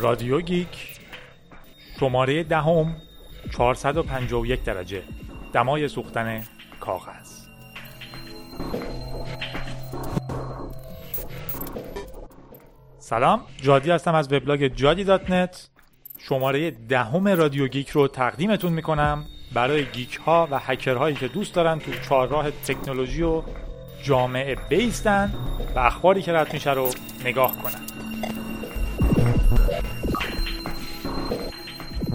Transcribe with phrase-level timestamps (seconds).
[0.00, 1.00] رادیو Geek
[2.00, 2.96] شماره دهم
[3.52, 5.02] 451 درجه
[5.52, 6.44] دمای سوختن
[6.80, 7.40] کاغذ.
[12.98, 15.68] سلام جادی هستم از وبلاگ جادی dot net.
[16.18, 19.24] شماره دهم رادیو Geek رو تقدیمتون می‌کنم.
[19.54, 23.42] برای geek ها و هکر هایی که دوست دارن تو چهارراه تکنولوژی و
[24.02, 25.34] جامعه بایستن
[25.74, 26.90] و اخباری که رد میشه رو
[27.24, 27.89] نگاه کنن.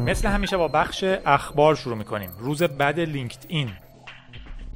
[0.06, 2.30] مثل همیشه با بخش اخبار شروع می‌کنیم.
[2.40, 3.70] روز بعد LinkedIn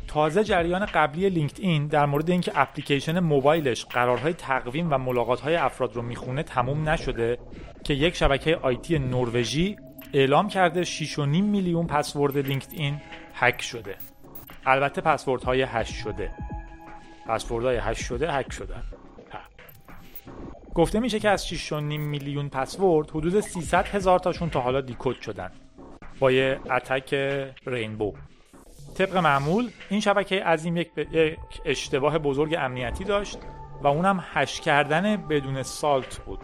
[0.08, 6.02] تازه جریان قبلی LinkedIn در مورد اینکه اپلیکیشن موبایلش قرارهای تقویم و ملاقات افراد رو
[6.02, 7.38] می‌خونه تموم نشده
[7.84, 9.78] که یک شبکه IT نروژی
[10.14, 13.02] اعلام کرده 6.5 میلیون password LinkedIn
[13.34, 13.96] هک شده.
[14.66, 16.32] البته پسورد های hash شده.
[17.28, 18.76] پسورد های hash شده هک شده.
[20.80, 25.52] گفته میشه که از 6.5 میلیون پسورد حدود 300 هزار تاشون تا حالا decode شدن
[26.20, 27.14] با یه attack
[27.66, 28.14] rainbow.
[28.98, 33.38] طبق معمول این شبکه عظیم یک, یک اشتباه بزرگ امنیتی داشت
[33.82, 36.40] و اونم hash کردن بدون salt بود.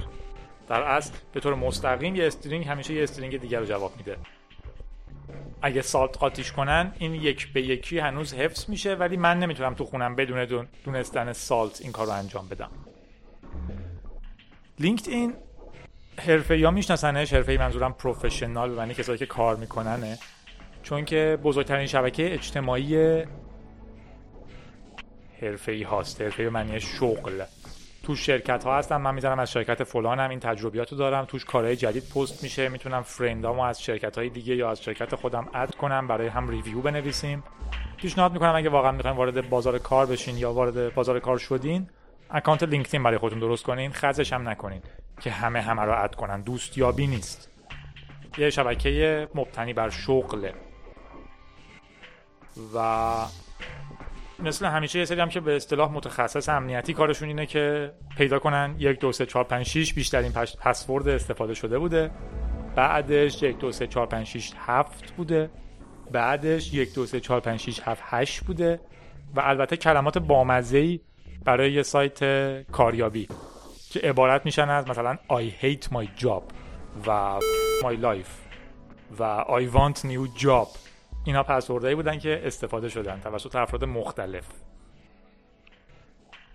[0.67, 4.17] در اصل به طور مستقیم یه string همیشه یه string دیگر رو جواب میده.
[5.61, 9.85] اگه salt قاطیش کنن این یک به یکی هنوز حفظ میشه ولی من نمی‌تونم تو
[9.85, 12.69] خونم بدون دونستن salt این کار رو انجام بدم.
[14.79, 15.33] LinkedIn
[16.19, 20.17] حرفه یا میشناسنش حرفه ای منظورم professional و کسایی که کار میکننه.
[20.83, 23.23] چون که بزرگترین شبکه اجتماعی
[25.41, 27.43] حرفه ای هاست حرفه معنی شغل.
[28.03, 31.25] تو شرکت ها هستم من می‌ذارم از شرکت فلانم این تجربیات رو دارم.
[31.25, 32.69] توش کارهای جدید پست میشه.
[32.69, 36.07] می‌تونم friend امو از شرکت های دیگه یا از شرکت خودم add کنم.
[36.07, 37.43] برای هم review بنویسیم.
[37.97, 41.89] پیشنهاد می‌کنم اگه واقعا می‌خواین وارد بازار کار بشین یا وارد بازار کار شدین
[42.29, 44.81] اکانت لینکدین برای خودتون درست کنین خرجش هم نکنین
[45.21, 46.41] که همه همه رو اد کنن.
[46.41, 47.49] دوستیابی نیست.
[48.37, 50.53] یه شبکه مبتنی بر شغله.
[52.75, 53.15] و
[54.39, 58.75] مثل همیشه یه سری هم که به اصطلاح متخصص امنیتی کارشون اینه که پیدا کنن
[58.77, 60.31] یک دو سه چهار پنج شیش بیشترین
[60.61, 62.11] پسورد استفاده شده بوده.
[62.75, 65.49] بعدش یک دو سه چهار پنج شیش هفت بوده.
[66.11, 68.79] بعدش یک دو سه چهار پنج شیش هفت هشت بوده.
[69.35, 71.01] و البته کلمات بامزهی
[71.45, 72.21] برای یه سایت
[72.71, 73.27] کاریابی
[73.89, 76.43] که عبارت میشن از مثلا I hate my job
[77.07, 77.39] و
[77.81, 78.45] my life
[79.19, 80.67] و I want new job.
[81.25, 84.47] اینا پسوردهایی بودن که استفاده شدن توسط افراد مختلف.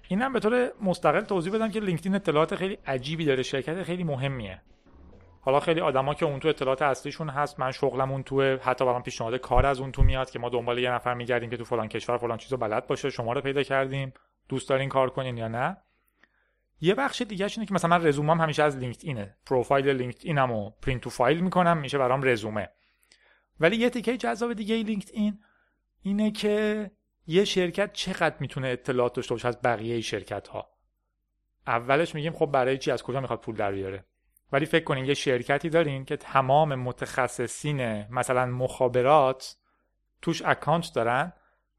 [0.09, 4.61] اینم به طور مستقل توضیح بدم که لینکدین اطلاعات خیلی عجیبی داره شرکت خیلی مهمیه.
[5.41, 9.03] حالا خیلی آدما که اون تو اطلاعات اصلیشون هست من شغلم اون تو حتی برام
[9.03, 11.89] پیشنهاد کار از اون تو میاد که ما دنبال یه نفر میگردیم که تو فلان
[11.89, 14.13] کشور فلان چیزو بلد باشه شما رو پیدا کردیم.
[14.51, 15.77] دوست دارین کار کنین یا نه.
[16.81, 20.71] یه بخش دیگه اینه که مثلا من رزومم همیشه از LinkedIn ه profile LinkedIn مو
[20.71, 22.69] print تو فایل می‌کنم میشه برام رزومه.
[23.61, 25.39] ولی یه تیکه جذاب دیگه LinkedIn
[26.03, 26.91] اینه که
[27.27, 30.71] یه شرکت چقدر می‌تونه اطلاعات داشته باشه از بقیه شرکت ها
[31.67, 34.05] اولش میگیم خب برای چی از کجا می‌خواد پول در بیاره.
[34.53, 39.57] ولی فکر کنین یه شرکتی دارین که تمام متخصصین مثلا مخابرات
[40.23, 41.33] توش account دارن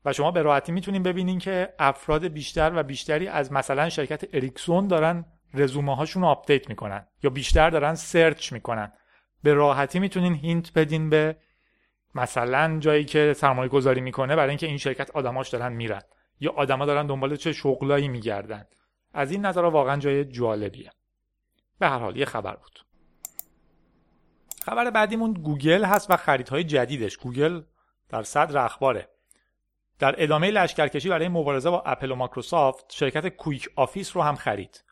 [0.06, 4.88] و شما به راحتی می‌تونین ببینین که افراد بیشتر و بیشتری از مثلا شرکت Ericsson
[4.88, 8.92] دارن رزومه هاشون رو update می‌کنن یا بیشتر دارن search می‌کنن.
[9.44, 11.38] به راحتی می‌تونین hint بدین به
[12.16, 16.02] مثلا جایی که سرمایه گذاری می‌کنه برای اینکه این شرکت آدماش دارن میرن
[16.40, 18.66] یا آدما دارن دنبال چه شغلایی میگردن.
[19.14, 20.92] از این نظر واقعا جای جالبیه.
[21.80, 22.80] به هر حال یه خبر بود.
[24.66, 27.18] خبر بعدیمون گوگل هست و خریدهای جدیدش.
[27.18, 27.62] گوگل
[28.10, 29.10] در صدر اخباره.
[30.02, 34.84] در ادامه لشکرکشی برای مبارزه با اپل و مایکروسافت شرکت Quickoffice رو هم خرید.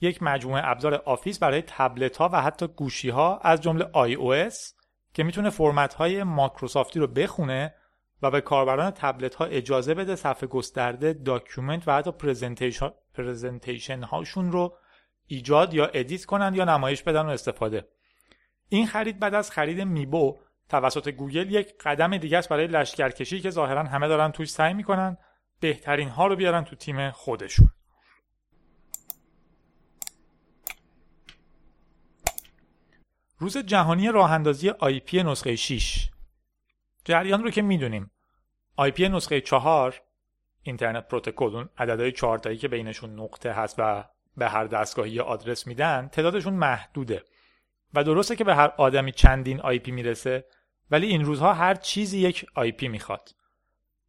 [0.00, 4.74] یک مجموعه ابزار office برای تبلت ها و حتی گوشی ها از جمله iOS
[5.14, 7.74] که می‌تونه فرمت های ماکروسافتی رو بخونه
[8.22, 12.12] و به کاربران تبلت ها اجازه بده صفحه گسترده document و حتی
[13.14, 14.76] presentation هاشون رو
[15.26, 17.88] ایجاد یا edit کنند یا نمایش بدن و استفاده.
[18.68, 23.50] این خرید بعد از خرید Meebo توسط گوگل یک قدم دیگه است برای لشکرکشی که
[23.50, 25.16] ظاهرا همه دارن توش سعی می‌کنن
[25.60, 27.70] بهترین ها رو بیارن تو تیم خودشون.
[33.38, 36.10] روز جهانی راه اندازی IP نسخه 6
[37.04, 38.10] جریان رو که می‌دونیم.
[38.80, 40.02] IP نسخه 4
[40.62, 44.04] Internet Protocol اون عددهای چهارتایی که بینشون نقطه هست و
[44.36, 47.24] به هر دستگاهی آدرس میدن تعدادشون محدوده.
[47.94, 50.44] و درسته که به هر آدمی چندین IP می‌رسه
[50.90, 53.34] ولی این روزها هر چیزی یک IP می‌خواد.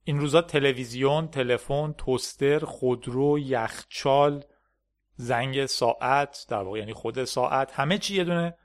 [0.03, 4.43] این روزها تلویزیون، تلفن، توستر، خودرو، یخچال،
[5.15, 8.57] زنگ ساعت در واقع یعنی خود ساعت همه چی یه دونه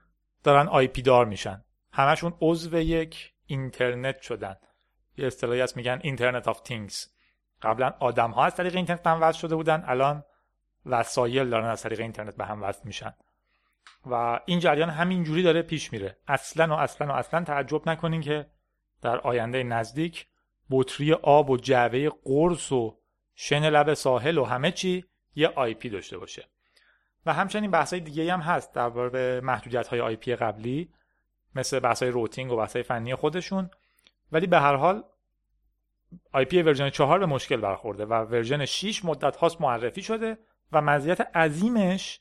[0.44, 1.64] دارن IP دار میشن.
[1.92, 4.56] همشون عضو یک اینترنت شدن.
[5.16, 7.06] یه اصطلاحی هست میگن Internet of Things
[7.62, 10.24] قبلا آدم ها از طریق اینترنت هم وصل شده بودن الان
[10.86, 13.14] وسایل دارن از طریق اینترنت به هم وصل میشن.
[14.06, 16.16] و این جریان همینجوری داره پیش میره.
[16.28, 18.46] اصلا و اصلا و اصلا تعجب نکنین که
[19.02, 20.26] در آینده نزدیک
[20.70, 22.98] بطری آب و جعبه قرص و
[23.34, 26.48] شن لب ساحل و همه چی یه IP داشته باشه.
[27.26, 30.92] و همچنین بحث دیگه هم هست درباره محدودیت های IP قبلی
[31.54, 33.70] مثل بحث های routing و بحث های فنی خودشون.
[34.32, 35.04] ولی به هر حال
[36.32, 40.38] IP version 4 به مشکل برخورده و version 6 مدت هاست معرفی شده
[40.72, 42.20] و مزیت عظیمش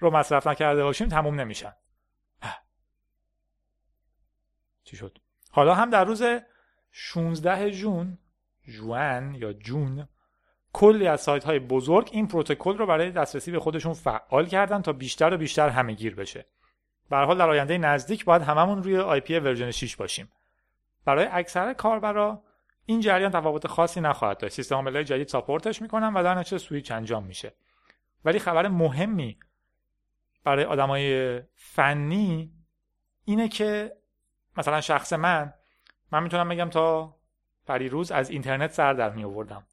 [0.00, 1.72] رو مصرف نکرده باشیم تموم نمیشن.
[4.84, 5.18] چی شد؟
[5.50, 6.22] حالا هم در روز
[6.90, 8.18] 16 جون
[8.68, 10.08] جوان یا جون
[10.72, 14.92] کلی از سایت های بزرگ این پروتکل رو برای دسترسی به خودشون فعال کردن تا
[14.92, 16.46] بیشتر و بیشتر همه گیر بشه.
[17.10, 20.32] به حال در آینده نزدیک باید هممون روی IP version 6 باشیم.
[21.04, 22.42] برای اکثر کاربرا
[22.86, 24.54] این جریان تفاوت خاصی نخواهد داشت.
[24.54, 27.54] سیستم عاملای جدید support ش می‌کنن و در نتیجه سویچ انجام میشه.
[28.24, 29.38] ولی خبر مهمی
[30.50, 32.52] برای آدمای فنی
[33.24, 33.96] اینه که
[34.56, 35.54] مثلا شخص من
[36.12, 37.16] من می‌تونم بگم تا
[37.68, 39.66] روز از اینترنت سر در می آوردم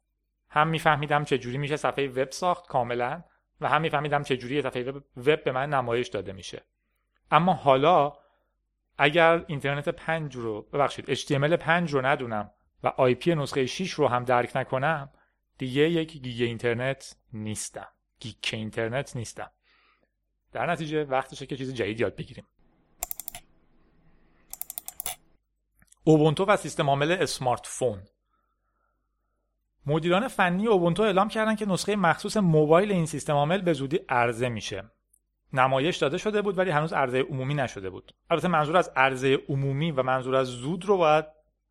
[0.50, 3.24] هم میفهمیدم چه جوری میشه صفحه وب ساخت کاملا
[3.60, 6.62] و هم میفهمیدم چه جوری صفحه وب به من نمایش داده میشه.
[7.30, 8.12] اما حالا
[8.98, 12.50] اگر اینترنت 5 رو ببخشید HTML 5 رو ندونم
[12.82, 15.10] و IP نسخه 6 رو هم درک نکنم
[15.58, 17.88] دیگه یک geek اینترنت نیستم.
[18.20, 19.50] geek اینترنت نیستم.
[20.52, 22.46] در نتیجه وقتشه که چیز جدید یاد بگیریم.
[26.04, 28.02] Ubuntu و سیستم عامل smartphone
[29.86, 34.48] مدیران فنی Ubuntu اعلام کردن که نسخه مخصوص موبایل این سیستم عامل به زودی عرضه
[34.48, 34.84] میشه.
[35.52, 38.14] نمایش داده شده بود ولی هنوز عرضه عمومی نشده بود.
[38.30, 41.24] البته منظور از عرضه عمومی و منظور از زود رو باید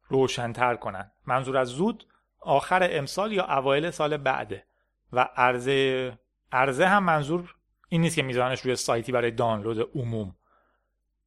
[0.08, 1.12] روشنتر کنن.
[1.26, 2.08] منظور از زود
[2.40, 4.66] آخر امسال یا اوایل سال بعده.
[5.14, 6.18] و عرضه
[6.52, 7.56] عرضه هم منظور
[7.90, 10.36] این نیست که میذارنش روی سایتی برای دانلود عموم.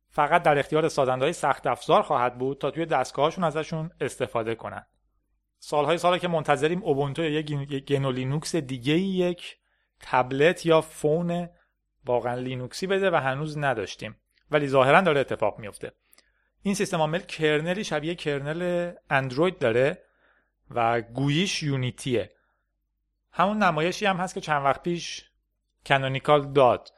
[0.08, 4.86] فقط در اختیار سازنده های سخت افزار خواهد بود تا توی دستگاهشون ازشون استفاده کنن.
[5.58, 9.58] سالهای ساله که منتظریم Ubuntu یا یک GNU Linux دیگه یک
[10.00, 11.48] تبلت یا phone
[12.04, 14.16] واقعا لینوکسی بده و هنوز نداشتیم.
[14.50, 15.92] ولی ظاهرا داره اتفاق میفته
[16.62, 20.02] این سیستم عامل kernel ی شبیه kernel اندروید داره
[20.70, 22.30] و GUI ش Unity ه.
[23.32, 25.29] همون نمایشی هم هست که چند وقت پیش
[25.86, 26.88] Canonical داد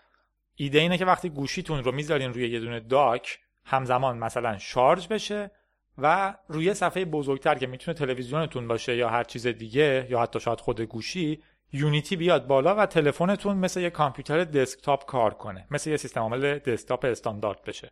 [0.57, 5.51] ایده اینه که وقتی گوشیتون رو می‌ذارین روی یه دونه dock همزمان مثلا شارژ بشه
[5.99, 10.61] و روی صفحه بزرگتر که می‌تونه تلویزیونتون باشه یا هر چیز دیگه یا حتی شاید
[10.61, 15.97] خود گوشی Unity بیاد بالا و تلفنتون مثل یه کامپیوتر desktop کار کنه مثل یه
[15.97, 17.91] سیستم عامل desktop استاندارد بشه.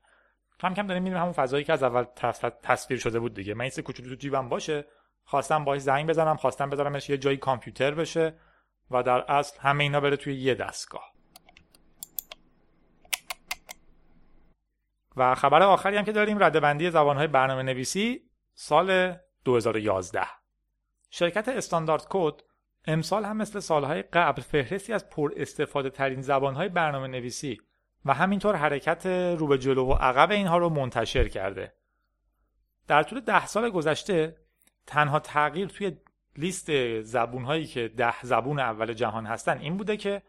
[0.61, 2.05] کم کم داریم می‌بینیم همون فضایی که از اول
[2.63, 3.55] تصویر شده بود دیگه.
[3.55, 4.85] من این کوچولو تو جیبم باشه
[5.25, 8.35] خواستم باهاش زنگ بزنم خواستم بذارمش یه جایی کامپیوتر بشه.
[8.91, 11.11] و در اصل همه اینا بره توی یه دستگاه.
[15.17, 20.23] و خبر آخری هم که داریم ردبندی زبانهای برنامه نویسی سال 2011
[21.11, 22.41] شرکت استاندارد کد
[22.87, 27.61] امسال هم مثل سالهای قبل فهرستی از پر استفاده ترین زبانهای برنامه نویسی
[28.05, 31.75] و همینطور حرکت رو به جلو و عقب اینها رو منتشر کرده.
[32.89, 34.37] در طول ده سال گذشته
[34.87, 35.97] تنها تغییر توی
[36.37, 40.23] لیست زبونهایی که ده زبون اول جهان هستن این بوده که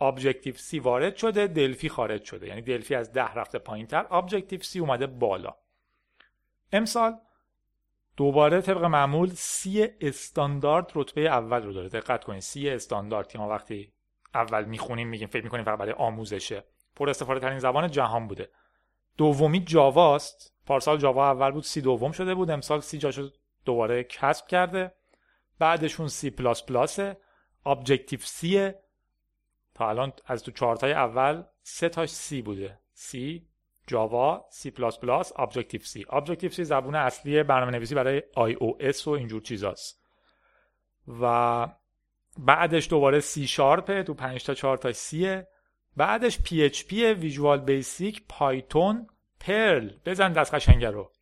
[0.00, 2.46] Objective C وارد شده Delphi خارج شده.
[2.46, 5.54] یعنی Delphi از ده رفته پایین تر Objective C اومده بالا.
[6.72, 7.16] امسال
[8.16, 11.88] دوباره طبق معمول C استاندارد رتبه اول رو داره.
[11.88, 13.92] دقت کنید C استاندارد که ما وقتی
[14.34, 16.64] اول می‌خونیم میگیم فکر می‌کنیم فقط برای آموزشه.
[16.96, 18.48] پر استفاده ترین زبان جهان بوده.
[19.16, 20.54] دومی Java ست.
[20.66, 22.50] پارسال جاوا اول بود سی دوم شده بود.
[22.50, 23.28] امسال C جاشو
[23.64, 24.94] دوباره کسب کرده.
[25.58, 27.16] بعدشون C plus plus
[27.66, 28.80] ه Objective C ه
[29.74, 32.78] تا الان از تو چارتای اول سه تاش C بوده.
[32.92, 33.46] C
[33.86, 38.22] Java C plus plus Objective C Objective C زبون اصلی برنامه نویسی برای
[38.80, 40.00] iOS و اینجور چیزاست.
[41.20, 41.68] و
[42.38, 45.48] بعدش دوباره C sharp ه تو 5 تا 4 تا C ه
[45.96, 49.06] بعدش PHP Visual Basic Python
[49.40, 51.12] Perl بزن دست قشنگه رو.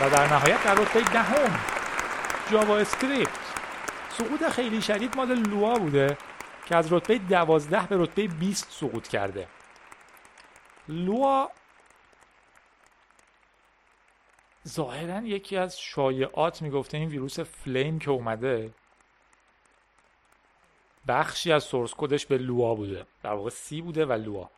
[0.00, 1.60] و در نهایت در رتبه دهم
[2.50, 3.38] JavaScript.
[4.08, 6.18] سقوط خیلی شدید مال Lua بوده
[6.66, 9.48] که از رتبه دوازده به رتبه 20 سقوط کرده.
[10.88, 11.50] Lua
[14.68, 18.74] ظاهرا یکی از شایعات می‌گفته این ویروس فلیم که اومده
[21.08, 23.06] بخشی از سورس کدش به لوا بوده.
[23.22, 24.50] در واقع سی بوده و لوا.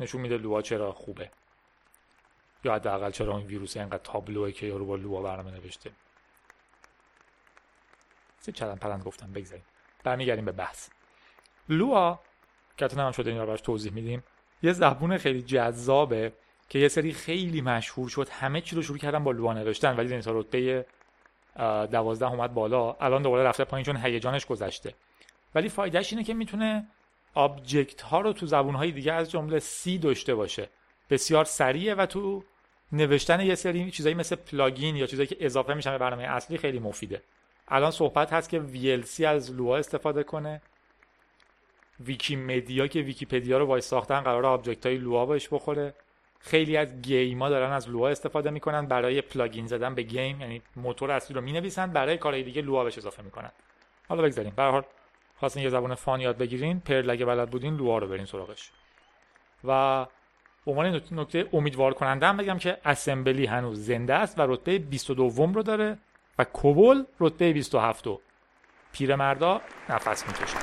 [0.00, 1.30] نشون میده لوا چرا خوبه.
[2.66, 5.90] یا حداقل چرا این ویروس اینقدر تابلوه که یارو با لوا برنامه نوشته؟
[8.40, 9.64] سه پلند گفتم بگذاریم.
[10.04, 10.88] برمیگردیم به بحث.
[11.68, 12.20] لوا
[12.76, 14.24] که هم شده این رو توضیح میدیم
[14.62, 16.32] یه زبون خیلی جذابه
[16.68, 19.96] که یه سری خیلی مشهور شد همه چی رو شروع کردن با Lua نوشتن.
[19.96, 20.86] ولی تا رتبه
[21.90, 24.94] دوازده اومد بالا الان دوباره رفته پایین چون هیجانش گذشته.
[25.54, 26.86] ولی فایدهش اینه که می‌تونه
[27.34, 30.68] object ها رو تو زبون های دیگه از جمله C داشته باشه.
[31.10, 32.44] بسیار سریعه و تو
[32.92, 36.78] نوشتن یه سری چیزایی مثل plugin یا چیزایی که اضافه میشن به برنامه اصلی خیلی
[36.78, 37.22] مفیده.
[37.68, 40.62] الان صحبت هست که VLC از Lua استفاده کنه.
[42.00, 45.94] Wikimedia که ویکیپدیا رو وای ساختن قرار object های Lua بهش بخوره.
[46.40, 50.62] خیلی از game ا دارن از Lua استفاده می‌کنن برای plugin زدن به game یعنی
[50.76, 53.50] موتور اصلی رو می‌نویسن برای کارهای دیگه Lua بهش اضافه می‌کنن.
[54.08, 54.52] حالا بگذاریم.
[54.56, 54.82] به حال
[55.56, 56.80] یه زبان fun یاد بگیرین.
[56.80, 58.70] Perl اگه بلد بودین Lua رو برین سراغش.
[59.64, 60.06] و
[60.66, 65.46] به عنوان نکته امیدوار کننده هم بگم که Assembly هنوز زنده است و رتبه 22
[65.54, 65.98] رو داره
[66.38, 68.04] و COBOL رتبه 27
[68.92, 70.58] پیرمردا نفس می‌کشن.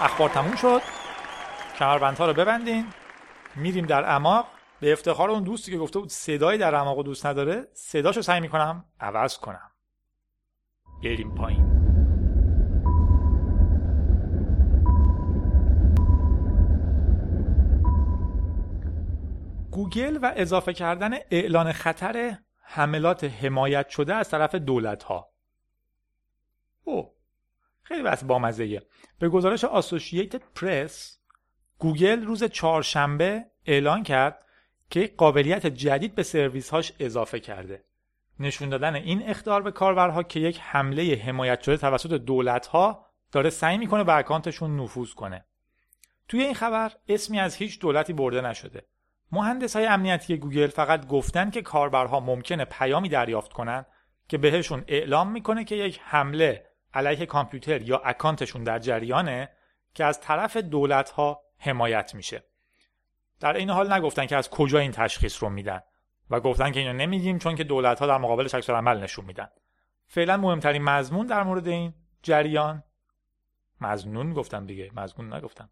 [0.00, 0.80] اخبار تموم شد.
[1.78, 2.86] کمربندها رو ببندین.
[3.56, 4.46] میریم در اعماق.
[4.80, 8.84] به افتخار اون دوستی که گفته بود صدای در اعماق دوست نداره صداشو سعی می‌کنم
[9.00, 9.70] عوض کنم.
[11.04, 11.73] بریم پایین.
[19.74, 25.28] گوگل و اضافه کردن اعلان خطر حملات حمایت شده از طرف دولت ها
[26.84, 27.14] او
[27.82, 28.82] خیلی بس بامزه
[29.18, 31.18] به گزارش آسوشییتد پرس
[31.78, 34.44] گوگل روز چهارشنبه اعلان کرد
[34.90, 37.84] که قابلیت جدید به سرویس هاش اضافه کرده.
[38.40, 43.50] نشون دادن این اخطار به کاربرها که یک حمله حمایت شده توسط دولت ها داره
[43.50, 45.44] سعی می‌کنه به account شون نفوذ کنه.
[46.28, 48.86] توی این خبر اسمی از هیچ دولتی برده نشده.
[49.34, 53.86] مهندس های امنیتی گوگل فقط گفتن که کاربرها ممکنه پیامی دریافت کنند
[54.28, 59.50] که بهشون اعلام می‌کنه که یک حمله علیه کامپیوتر یا اکانتشون در جریانه
[59.94, 62.44] که از طرف دولت ها حمایت میشه.
[63.40, 65.80] در این حال نگفتن که از کجا این تشخیص رو میدن
[66.30, 69.48] و گفتن که اینو نمیگیم چون که دولت ها در مقابل عکس عمل نشون میدن.
[70.06, 72.82] فعلا مهمترین مضمون در مورد این جریان
[73.80, 75.70] مزنون گفتم دیگه مضمون نگفتم.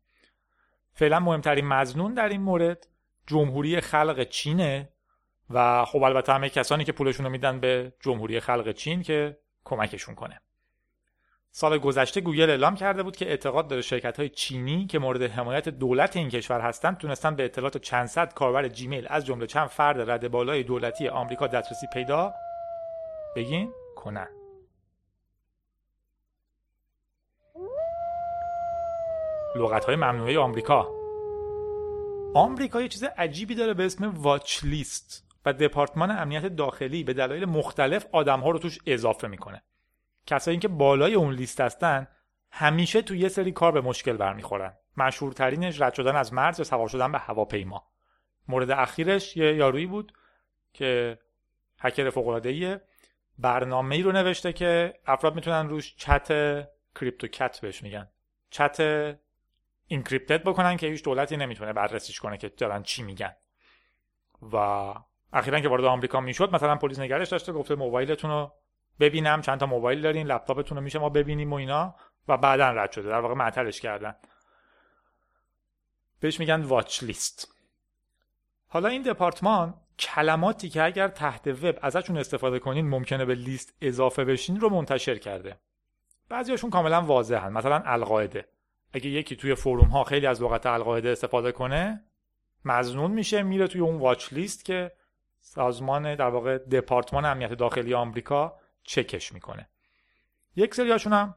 [0.93, 2.89] فعلا مهمترین مزنون در این مورد
[3.27, 4.89] جمهوری خلق چینه
[5.51, 10.15] و خب البته همه کسانی که پولشون رو میدن به جمهوری خلق چین که کمکشون
[10.15, 10.41] کنه.
[11.55, 15.69] سال گذشته گوگل اعلام کرده بود که اعتقاد داره شرکت های چینی که مورد حمایت
[15.69, 20.11] دولت این کشور هستند تونستن به اطلاعات چند صد کاربر جیمیل از جمله چند فرد
[20.11, 22.33] رد بالای دولتی آمریکا دسترسی پیدا
[23.37, 24.29] بگین؟ کنن.
[29.57, 31.02] لغت های ممنوعه آمریکا.
[32.35, 37.45] آمریکا یه چیز عجیبی داره به اسم واچ لیست و دپارتمان امنیت داخلی به دلایل
[37.45, 39.63] مختلف آدم ها رو توش اضافه می‌کنه.
[40.27, 42.09] کسایی که بالای اون لیست هستن
[42.51, 44.77] همیشه تو یه سری کار به مشکل برمیخورن.
[44.97, 47.87] مشهورترینش رد شدن از مرز یا سوار شدن به هواپیما.
[48.49, 50.13] مورد اخیرش یه یارویی بود
[50.73, 51.19] که
[51.79, 52.77] هکر فوق ای
[53.39, 56.29] برنامه ای رو نوشته که افراد می‌تونن روش چت
[56.95, 58.09] کریپتو کت بهش میگن.
[58.51, 58.79] چت
[59.93, 63.35] اینکریپتد بکنن که هیچ دولتی نمی‌تونه بررسیش کنه که دارن چی میگن.
[64.53, 64.57] و
[65.33, 68.53] اخیرا که وارد آمریکا می‌شد مثلا پلیس نگرش داشته گفته موبایلتون رو
[69.01, 71.95] ببینم چند تا موبایل دارین لپتاپتون رو میشه ما ببینیم و اینا
[72.29, 73.09] و بعدا رد شده.
[73.09, 74.15] در واقع معطلش کردن.
[76.21, 77.55] بهش میگن واچ لیست
[78.69, 84.25] حالا این دپارتمان کلماتی که اگر تحت وب ازشون استفاده کنین ممکنه به لیست اضافه
[84.25, 85.59] بشین رو منتشر کرده.
[86.29, 87.53] بعضیاشون کاملا واضحن.
[87.53, 88.49] مثلا القاعده.
[88.93, 92.05] اگه یکی توی فروم ها خیلی از لغت القاعده استفاده کنه
[92.65, 94.93] مزنون میشه میره توی اون واچ لیست که
[95.41, 99.69] سازمان در واقع دپارتمان امنیت داخلی آمریکا چکش می‌کنه.
[100.57, 101.35] یک سریاشون هم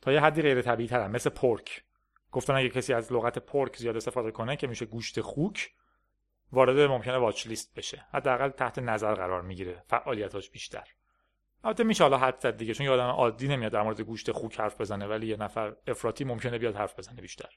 [0.00, 1.84] تا یه حدی غیر طبیعی ترن مثل پورک.
[2.32, 5.70] گفتن اگه کسی از لغت پورک زیاد استفاده کنه که میشه گوشت خوک
[6.52, 8.06] وارد ممکنه واچ لیست بشه.
[8.12, 10.84] حداقل تحت نظر قرار می‌گیره فعالیتاش بیشتر.
[11.64, 14.60] البته میشه حالا حد زد دیگه چون یه آدم عادی نمیاد در مورد گوشت خوک
[14.60, 17.48] حرف بزنه ولی یه نفر افراطی ممکنه بیاد حرف بزنه بیشتر.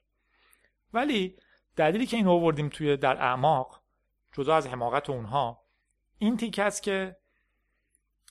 [0.93, 1.37] ولی
[1.75, 3.81] دلیلی که این آوردیم توی در اعماق
[4.33, 5.63] جدا از حماقت اونها
[6.17, 7.15] این تیک است که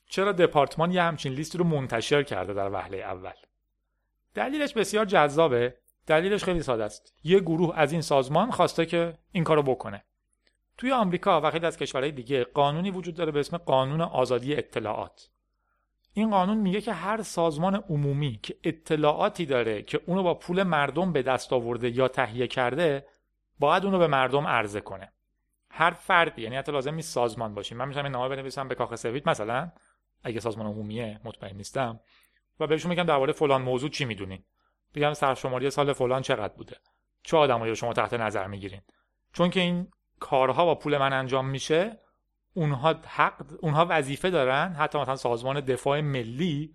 [0.09, 3.33] چرا دپارتمان یه همچین لیستی رو منتشر کرده در وهله اول؟
[4.35, 7.14] دلیلش بسیار جذابه دلیلش خیلی ساده است.
[7.25, 10.04] یه گروه از این سازمان خواسته که این کارو بکنه.
[10.78, 15.30] توی آمریکا و خیلی از کشورهای دیگه قانونی وجود داره به اسم قانون آزادی اطلاعات.
[16.18, 21.12] این قانون میگه که هر سازمان عمومی که اطلاعاتی داره که اونو با پول مردم
[21.12, 23.06] به دست آورده یا تهیه کرده
[23.58, 25.12] باید اونو به مردم عرضه کنه.
[25.70, 29.28] هر فردی یعنی حتی لازم نیست سازمان باشیم من می‌تونم نامه بنویسم به کاخ سفید
[29.28, 29.73] مثلا
[30.25, 32.00] اگه سازمان عمومیه مطمئن نیستم
[32.61, 34.44] و بهشون میگم درباره فلان موضوع چی می‌دونین
[34.94, 36.76] بگم سرشماری سال فلان چقدر بوده؟
[37.23, 38.80] چه آدمایی رو شما تحت نظر می‌گیرین؟
[39.32, 39.88] چون که این
[40.20, 42.00] کارها با پول من انجام میشه
[42.56, 46.75] اونها حق اونها وظیفه دارن حتی مثلا سازمان دفاع ملی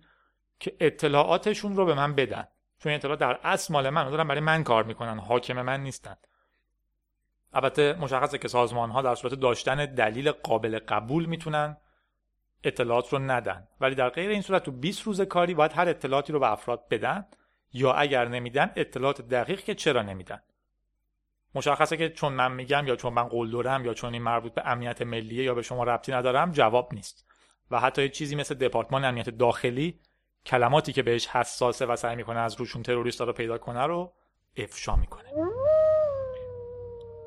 [0.58, 2.48] که اطلاعاتشون رو به من بدن.
[2.78, 6.16] چون اطلاعات در اصل مال من دارن برای من کار می‌کنن حاکم من نیستن.
[7.52, 11.76] البته مشخصه که سازمان ها در صورت داشتن دلیل قابل قبول می‌تونن
[12.64, 13.68] اطلاعات رو ندن.
[13.80, 16.88] ولی در غیر این صورت تو 20 روز کاری باید هر اطلاعاتی رو به افراد
[16.88, 17.26] بدن
[17.72, 20.42] یا اگر نمیدن اطلاعات دقیق که چرا نمیدن.
[21.54, 24.62] مشخصه که چون من میگم یا چون من قول دارم یا چون این مربوط به
[24.66, 27.26] امنیت ملیه یا به شما ربطی ندارم جواب نیست.
[27.70, 30.00] و حتی چیزی مثل دپارتمان امنیت داخلی
[30.46, 34.12] کلماتی که بهش حساسه و سعی می‌کنه از روشون تروریست رو پیدا کنه رو
[34.56, 35.28] افشا می‌کنه.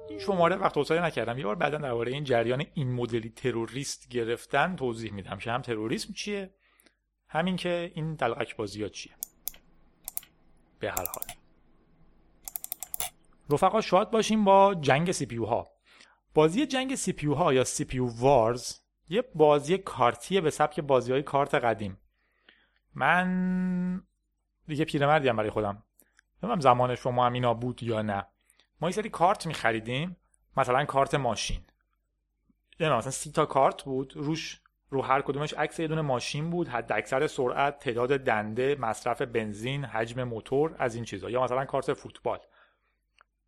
[0.09, 1.37] این شماره وقت توصیه نکردم.
[1.37, 6.13] یه بار بعدا درباره این جریان این مدلی تروریست گرفتن توضیح میدم که هم تروریسم
[6.13, 6.53] چیه
[7.27, 9.13] همین که این دلقک بازی ها چیه.
[10.79, 11.44] به هر حال.
[13.49, 15.67] رفقا شاد باشیم با جنگ سی پیو ها
[16.33, 21.11] بازی جنگ سی پیو ها یا سی پیو وارز یه بازی کارتیه به سبک بازی
[21.11, 21.97] های کارت قدیم.
[22.95, 24.03] من
[24.67, 25.83] دیگه پیرمردی برای خودم.
[26.43, 28.27] نمی‌دونم زمان شما هم اینا بود یا نه.
[28.81, 30.17] ما یه سری کارت میخریدیم.
[30.57, 31.61] مثلا کارت ماشین.
[32.79, 34.13] یعنی مثلا سی تا کارت بود.
[34.15, 36.67] روش رو هر کدومش عکس یه دونه ماشین بود.
[36.67, 41.29] حد اکثر سرعت تعداد دنده مصرف بنزین حجم موتور از این چیزا.
[41.29, 42.39] یا مثلا کارت فوتبال.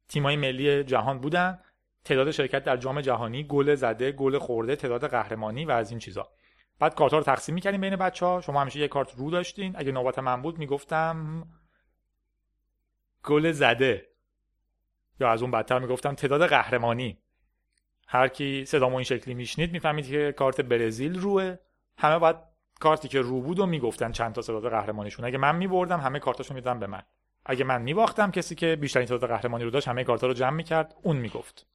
[0.09, 1.59] تیمای ملی جهان بودن.
[2.05, 6.27] تعداد شرکت در جام جهانی گل زده گل خورده تعداد قهرمانی و از این چیزا.
[6.79, 9.75] بعد کارت رو تقسیم می‌کردیم بین بچه ها شما همیشه یه کارت رو داشتین.
[9.77, 11.47] اگه نوبت من بود می‌گفتم
[13.23, 14.07] گل زده.
[15.19, 17.17] یا از اون بدتر می‌گفتم تعداد قهرمانی.
[18.07, 21.55] هر کی صدامو این شکلی میشنید می‌فهمید که کارت برزیل روه.
[21.97, 22.35] همه باید
[22.79, 25.25] کارتی که رو بود و می‌گفتن چند تا تعداد قهرمانیشون.
[25.25, 27.03] اگه من میبردم همه کارتاشو می‌دادن به من.
[27.49, 30.95] اگه من میباختم کسی که بیشترین تعداد قهرمانی رو داشت همه کارتا رو جمع می‌کرد
[31.01, 31.65] اون می‌گفت.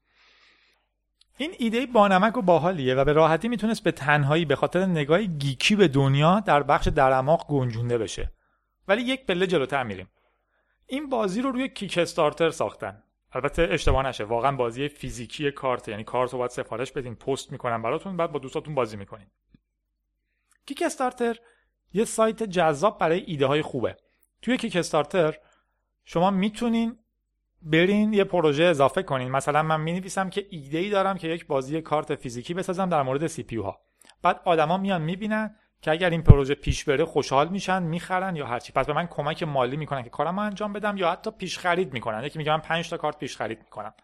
[1.37, 5.77] این ایده بانمک و باحالیه و به راحتی می‌تونست به تنهایی به خاطر نگاه گیکی
[5.77, 8.33] به دنیا در بخش درماق گنجونده بشه.
[8.89, 10.09] ولی یک پله جلوتر میریم.
[10.87, 13.03] این بازی رو روی Kickstarter ساختن.
[13.33, 17.83] البته اشتباه نشه واقعا بازی فیزیکی کارت یعنی کارت رو باید سفارش بدین پست می‌کنن
[17.83, 19.27] براتون بعد با دوستاتون بازی می‌کنین.
[20.67, 21.39] Kickstarter
[21.93, 23.97] یه سایت جذاب برای ایده های خوبه.
[24.43, 25.39] توی Kickstarter
[26.05, 26.99] شما می‌تونین
[27.63, 29.31] برین یه پروژه اضافه کنین.
[29.31, 33.03] مثلا من می نویسم که ایده ای دارم که یک بازی کارت فیزیکی بسازم در
[33.03, 33.81] مورد CPU ها
[34.23, 38.73] بعد آدما میان می‌بینن که اگر این پروژه پیش بره خوشحال میشن می‌خرن یا هرچی.
[38.73, 42.25] پس به من کمک مالی می‌کنن که کارم انجام بدم یا حتی پیش خرید می‌کنن.
[42.25, 43.95] یکی میگه من 5 تا کارت پیش خرید می‌کنم.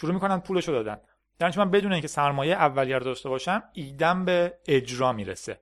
[0.00, 1.00] شروع می‌کنن پولشو دادن.
[1.40, 5.60] یعنی من بدون اینکه سرمایه اولیه رو داشته باشم ایدم به اجرا می‌رسه.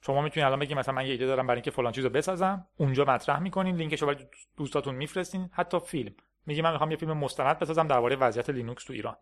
[0.00, 2.66] شما می‌تونید الان بگید مثلا من یه ایده دارم برای اینکه فلان چیزو بسازم.
[2.76, 5.50] اونجا مطرح می‌کنین لینکشو برای دوستاتون میفرستین.
[5.52, 6.14] حتی فیلم.
[6.46, 9.16] میگی من می‌خوام یه فیلم مستند بسازم درباره وضعیت لینوکس تو ایران.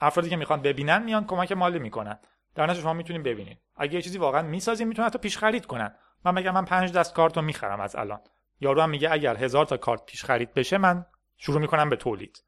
[0.00, 2.18] افرادی که می‌خوان ببینن میان کمک مالی می‌کنن.
[2.54, 3.58] در نتیجه شما می‌تونید ببینید.
[3.76, 5.94] اگه یه چیزی واقعا می‌سازین می‌تونن حتی پیش خرید کنن.
[6.24, 8.20] من میگم من پنج دست کارت رو می‌خرم از الان.
[8.60, 12.44] یارو هم میگه اگر هزار تا کارت پیش خرید بشه من شروع می‌کنم به تولید.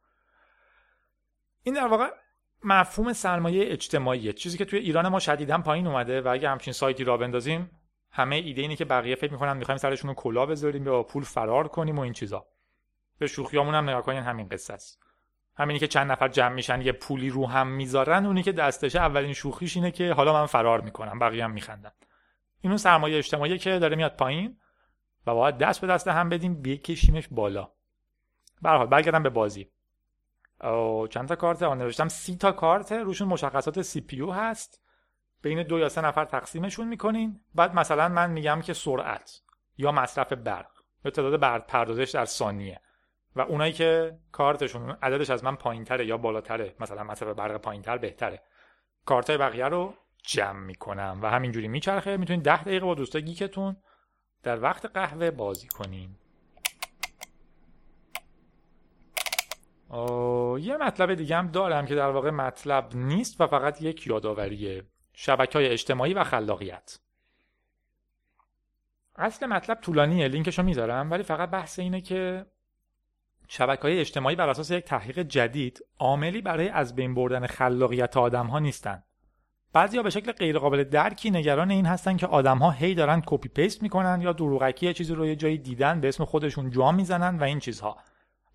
[1.62, 2.10] این در واقع
[2.64, 4.32] مفهوم سرمایه اجتماعیه.
[4.32, 7.70] چیزی که توی ایران ما شدیدا پایین اومده و اگه همچین سایتی را بندازیم
[8.10, 11.68] همه ایده اینه که بقیه فکر می‌کنن می‌خوایم سرشون رو کلا بذاریم یا پول فرار
[11.68, 12.46] کنیم و این چیزا.
[13.18, 15.02] به شوخیامون هم نگاه کنین همین قصه است.
[15.56, 19.32] همینی که چند نفر جمع میشن یه پولی رو هم می‌ذارن اونی که دستشه اولین
[19.32, 21.90] شوخیش اینه که حالا من فرار می‌کنم بقیه هم میخندن.
[22.60, 24.58] این اون سرمایه اجتماعی که داره میاد پایین
[25.26, 27.72] و باید دست به دست هم بدیم بکشیمش بالا.
[28.62, 29.70] به حال به بازی.
[31.10, 32.92] چند تا کارت؟ آن نوشتم سی تا کارت.
[32.92, 34.82] روشون مشخصات سی پی هست.
[35.42, 37.40] بین دو یا سه نفر تقسیمشون می‌کنین.
[37.54, 39.40] بعد مثلا من میگم که سرعت
[39.76, 40.70] یا مصرف برق.
[41.04, 42.80] یا تعداد برق پردازش در ثانیه.
[43.36, 48.42] و اونایی که کارتشون عددش از من پایینتره یا بالاتره مثلا مصرف برق پایینتر بهتره.
[49.04, 52.16] کارت بقیه رو جمع می‌کنم و همینجوری میچرخه.
[52.16, 53.76] می‌تونید ده دقیقه با دوستای گیکتون
[54.42, 56.16] در وقت قهوه بازی کنین.
[60.61, 64.85] یه مطلب دیگه هم دارم که در واقع مطلب نیست و فقط یک یادآوریه.
[65.12, 66.98] شبکه های اجتماعی و خلاقیت.
[69.16, 72.46] اصل مطلب طولانیه لینکشو می‌ذارم ولی فقط بحث اینه که
[73.48, 78.46] شبکه های اجتماعی بر اساس یک تحقیق جدید عاملی برای از بین بردن خلاقیت آدم
[78.46, 79.03] ها نیستن.
[79.72, 83.82] بعضیا به شکل غیرقابل درکی نگران این هستن که آدم ها هی دارن copy paste
[83.83, 87.59] می‌کنن یا دروغکی چیزی رو یه جایی دیدن به اسم خودشون جا می‌زنن و این
[87.59, 87.96] چیزها.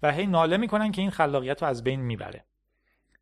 [0.04, 2.46] و هی ناله می‌کنن که این خلاقیت رو از بین می‌بره.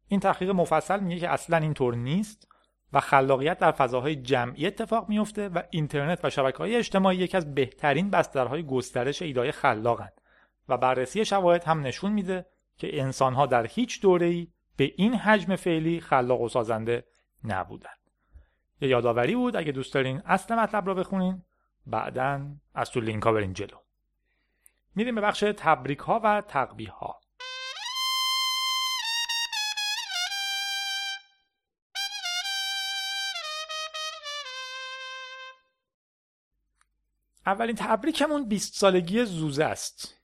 [0.07, 2.47] این تحقیق مفصل میگه که اصلا اینطور نیست
[2.93, 7.55] و خلاقیت در فضاهای جمعی اتفاق میفته و اینترنت و شبکه های اجتماعی یکی از
[7.55, 10.21] بهترین بسترهای گسترش ایدای خلاقند
[10.69, 12.45] و بررسی شواهد هم نشون میده
[12.77, 17.03] که انسانها در هیچ دوره‌ای به این حجم فعلی خلاق و سازنده
[17.43, 17.89] نبودن.
[18.81, 21.43] یه یادآوری بود اگه دوست دارین اصل مطلب رو بخونین
[21.87, 23.80] بعدا از تو لینک ها برین جلو.
[24.95, 27.21] میریم به بخش تبریک ها و تقبیه ها
[37.45, 40.17] اولین تبریکمون 20 سالگی زوزه است.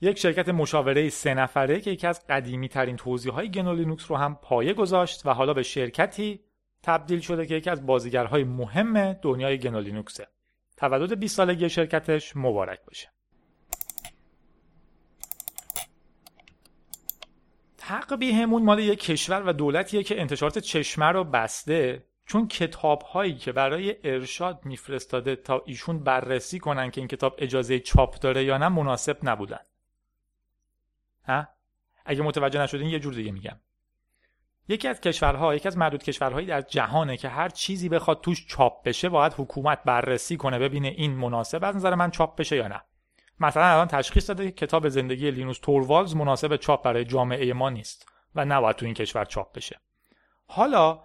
[0.00, 4.34] یک شرکت مشاوره سه نفره که یکی از قدیمی ترین توضیح های گنولینوکس رو هم
[4.34, 6.44] پایه گذاشت و حالا به شرکتی
[6.82, 10.28] تبدیل شده که یکی از بازیگرهای مهم دنیای گنولینوکسه.
[10.76, 13.13] تولد 20 سالگی شرکتش مبارک باشه.
[17.88, 22.06] تقبیهمون مال یک کشور و دولتیه که انتشارات چشمه رو بسته.
[22.26, 27.78] چون کتاب هایی که برای ارشاد میفرستاده تا ایشون بررسی کنن که این کتاب اجازه
[27.78, 29.60] چاپ داره یا نه مناسب نبودن.
[31.24, 31.46] ها؟
[32.06, 33.60] اگه متوجه نشدین یه جور دیگه میگم.
[34.68, 38.82] یکی از کشورها یکی از معدود کشورهایی در جهانه که هر چیزی بخواد توش چاپ
[38.82, 42.82] بشه باید حکومت بررسی کنه ببینه این مناسب از نظر من چاپ بشه یا نه.
[43.40, 48.08] مثلا الان تشخیص داده که کتاب زندگی لینوس توروالز مناسب چاپ برای جامعه ما نیست
[48.34, 49.80] و نباید تو این کشور چاپ بشه.
[50.46, 51.00] حالا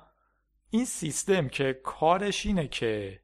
[0.70, 3.20] این سیستم که کارش اینه که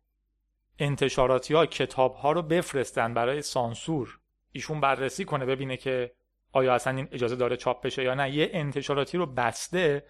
[0.80, 4.20] انتشاراتی ها کتاب ها رو بفرستن برای سانسور
[4.52, 6.12] ایشون بررسی کنه ببینه که
[6.52, 8.32] آیا اصلا این اجازه داره چاپ بشه یا نه.
[8.32, 10.06] یه انتشاراتی رو بسته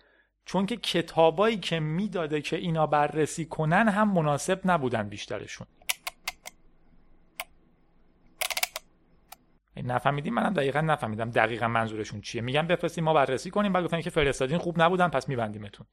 [0.45, 5.67] چون که کتابایی که می‌داده که اینا بررسی کنن هم مناسب نبودن بیشترشون.
[9.83, 11.29] نفهمیدیم منم دقیقا نفهمیدم.
[11.29, 13.73] دقیقا منظورشون چیه؟ میگن بفرستیم ما بررسی کنیم.
[13.73, 14.57] بعد گفتن که فرستادین.
[14.57, 15.87] خوب نبودن پس میبندیمتون.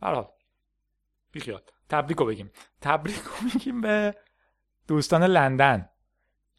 [0.00, 0.28] برحال
[1.32, 1.60] بیخیال.
[1.88, 2.50] تبریک رو بگیم.
[2.80, 4.14] تبریک رو بگیم به
[4.88, 5.88] دوستان لندن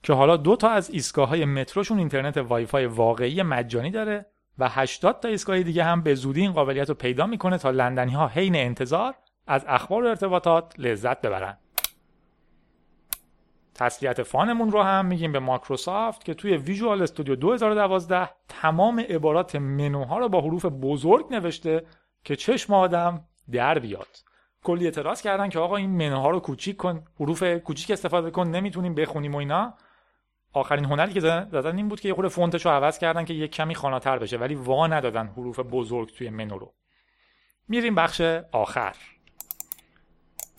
[0.03, 4.25] که حالا دو تا از ایستگاه های متروشون اینترنت وای فای واقعی مجانی داره
[4.57, 8.11] و 80 تا ایستگاه دیگه هم به زودی این قابلیت رو پیدا می‌کنه تا لندنی
[8.11, 9.15] ها حین انتظار
[9.47, 11.57] از اخبار و ارتباطات لذت ببرن.
[13.75, 19.55] تسلیت fun مون رو هم میگیم به مایکروسافت که توی Visual Studio 2012 تمام عبارات
[19.55, 21.85] منوها رو با حروف بزرگ نوشته
[22.23, 24.23] که چشم آدم در بیاد.
[24.63, 28.95] کلی اعتراض کردن که آقا این منوها رو کوچیک کن حروف کوچیک استفاده کن نمی‌تونیم
[28.95, 29.73] بخونیم و اینا.
[30.53, 33.47] آخرین هنری که زدن این بود که یه خورده فونتش رو عوض کردن که یه
[33.47, 36.73] کمی خاناتر بشه ولی وا ندادن حروف بزرگ توی منو رو.
[37.67, 38.95] میریم بخش آخر.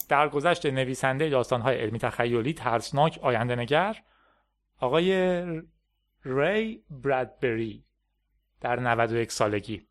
[0.09, 3.97] در گذشت نویسنده داستانهای علمی تخیلی ترسناک آینده نگر
[4.81, 5.43] آقای
[6.25, 7.85] ری برادبری
[8.61, 9.87] در 91 سالگی.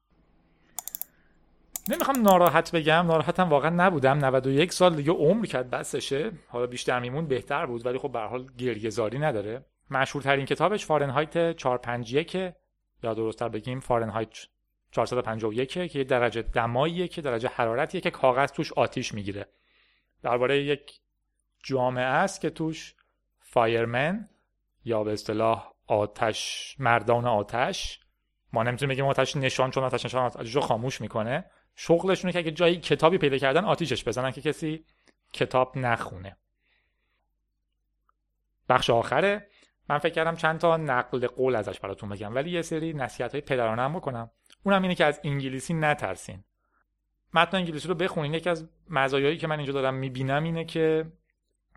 [1.89, 4.25] نمی‌خوام ناراحت بگم ناراحتم واقعا نبودم.
[4.25, 6.31] 91 سال دیگه عمر کرد بسشه.
[6.47, 9.65] حالا بیشتر میمون بهتر بود ولی خب به حال گریه‌زاری نداره.
[9.91, 12.35] مشهورترین کتابش فارنهایت 451
[13.03, 14.29] یا درستتر بگیم فارنهایت
[14.91, 19.47] 451 که یه درجه دماییه که درجه حرارتیه که کاغذ توش آتیش می‌گیره.
[20.23, 20.99] درباره یک
[21.63, 22.95] جامعه است که توش
[23.39, 24.29] فایرمن
[24.85, 27.99] یا به اصطلاح آتش مردان آتش
[28.53, 31.45] ما نمی‌تونیم بگیم آتش نشان چون آتش نشان آتش رو خاموش می‌کنه.
[31.75, 34.85] شغلشونه که اگه جایی کتابی پیدا کردن آتیشش بزنن که کسی
[35.33, 36.37] کتاب نخونه.
[38.69, 39.47] بخش آخره.
[39.89, 43.41] من فکر کردم چند تا نقل قول ازش براتون بگم ولی یه سری نصیحت های
[43.41, 44.31] پدرانه بکنم.
[44.63, 46.43] اونم اینه که از انگلیسی نترسین.
[47.33, 51.05] متن انگلیسی رو بخونین یکی از مزایایی که من اینجا دارم می‌بینم اینه که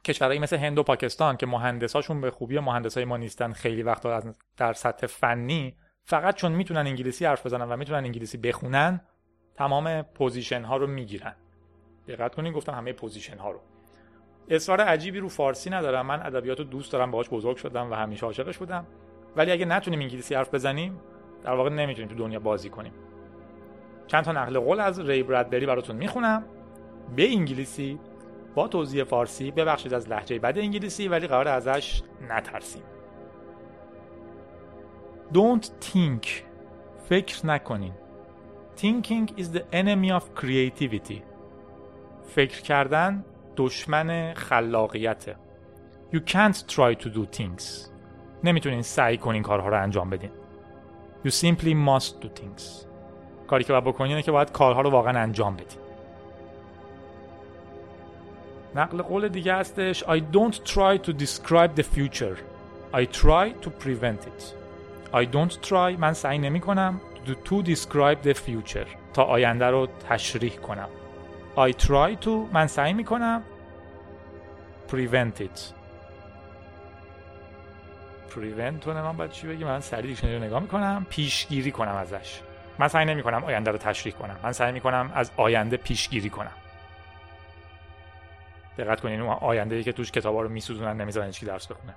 [0.04, 4.22] کشورهایی مثل هند و پاکستان که مهندساشون به خوبی مهندسای ما نیستن خیلی وقتا
[4.56, 9.00] در سطح فنی فقط چون می‌تونن انگلیسی حرف بزنن و می‌تونن انگلیسی بخونن
[9.54, 11.34] تمام position ها رو می‌گیرن.
[12.08, 13.60] دقت کنین گفتم همه position ها رو.
[14.48, 16.06] اصرار عجیبی رو فارسی ندارم.
[16.06, 18.86] من ادبیات رو دوست دارم باهاش بزرگ شدم و همیشه عاشقش بودم.
[19.36, 21.00] ولی اگه نتونیم انگلیسی حرف بزنیم
[21.44, 22.92] در واقع نمی‌تونیم تو دنیا بازی کنیم.
[24.06, 26.44] چند تا نقل قول از ری برادبری براتون می‌خونم.
[27.16, 27.98] به انگلیسی
[28.54, 32.82] با توضیح فارسی ببخشید از لحجه بد انگلیسی ولی قرار ازش نترسیم.
[35.32, 36.26] Don't think.
[37.08, 37.92] فکر نکنین.
[38.76, 41.22] Thinking is the enemy of creativity.
[42.24, 43.24] فکر کردن
[43.56, 45.36] دشمن خلاقیته.
[46.12, 47.62] You can't try to do things.
[48.44, 50.30] نمی‌تونین سعی کنین کارها رو انجام بدین.
[51.24, 52.86] You simply must do things.
[53.46, 55.78] کاری که باید بکنین اینه که باید کارها رو واقعا انجام بدین
[58.74, 62.36] نقل قول دیگه هستش I don't try to describe the future.
[62.94, 64.54] I try to prevent it.
[65.14, 68.86] I don't try من سعی نمی کنم to describe the future.
[69.14, 70.88] تا آینده رو تشریح کنم.
[71.56, 73.42] I try to من سعی می کنم
[74.88, 75.60] prevent it.
[78.34, 82.40] Prevent من باید چی بگی من سریع دیکشنری رو نگاه می‌کنم پیشگیری کنم ازش.
[82.78, 84.36] من سعی نمی کنم آینده رو تشریح کنم.
[84.42, 86.52] من سعی می کنم از آینده پیشگیری کنم.
[88.78, 91.94] دقت کنین اون آینده ای که توش کتابا رو میسوزونن نمی‌ذارن هیچ درس بخونه.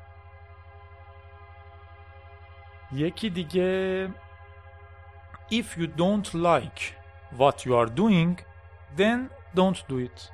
[2.91, 4.07] یکی دیگه
[5.51, 6.81] if you don't like
[7.37, 8.37] what you are doing
[8.97, 9.19] then
[9.55, 10.31] don't do it.